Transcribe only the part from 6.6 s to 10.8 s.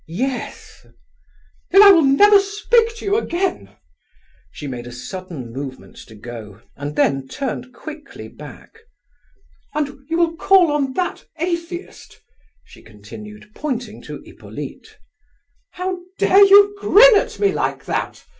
and then turned quickly back. "And you will call